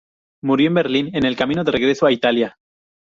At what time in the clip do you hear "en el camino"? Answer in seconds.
1.15-1.63